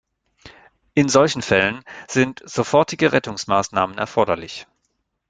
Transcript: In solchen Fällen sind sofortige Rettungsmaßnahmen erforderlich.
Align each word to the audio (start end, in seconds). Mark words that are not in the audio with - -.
In 0.95 1.09
solchen 1.09 1.43
Fällen 1.43 1.83
sind 2.07 2.41
sofortige 2.43 3.11
Rettungsmaßnahmen 3.11 3.99
erforderlich. 3.99 4.65